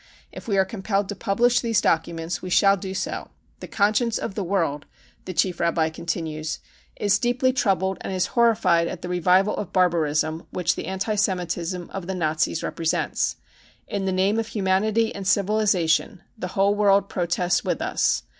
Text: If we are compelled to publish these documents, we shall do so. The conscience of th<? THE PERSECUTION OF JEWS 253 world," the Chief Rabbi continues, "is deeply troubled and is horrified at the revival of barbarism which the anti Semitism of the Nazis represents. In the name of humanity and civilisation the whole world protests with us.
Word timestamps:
If 0.31 0.47
we 0.47 0.57
are 0.57 0.65
compelled 0.65 1.09
to 1.09 1.15
publish 1.15 1.59
these 1.59 1.79
documents, 1.79 2.41
we 2.41 2.49
shall 2.49 2.75
do 2.75 2.95
so. 2.95 3.29
The 3.59 3.67
conscience 3.67 4.17
of 4.17 4.31
th<? 4.31 4.33
THE 4.33 4.41
PERSECUTION 4.41 4.69
OF 4.71 4.75
JEWS 4.81 4.89
253 4.89 5.21
world," 5.21 5.25
the 5.25 5.33
Chief 5.35 5.59
Rabbi 5.59 5.89
continues, 5.89 6.59
"is 6.95 7.19
deeply 7.19 7.53
troubled 7.53 7.97
and 8.01 8.11
is 8.11 8.33
horrified 8.33 8.87
at 8.87 9.03
the 9.03 9.09
revival 9.09 9.55
of 9.57 9.71
barbarism 9.71 10.47
which 10.49 10.73
the 10.75 10.87
anti 10.87 11.13
Semitism 11.13 11.87
of 11.91 12.07
the 12.07 12.15
Nazis 12.15 12.63
represents. 12.63 13.35
In 13.87 14.05
the 14.05 14.11
name 14.11 14.39
of 14.39 14.47
humanity 14.47 15.13
and 15.13 15.27
civilisation 15.27 16.23
the 16.35 16.47
whole 16.57 16.73
world 16.73 17.07
protests 17.07 17.63
with 17.63 17.79
us. 17.79 18.23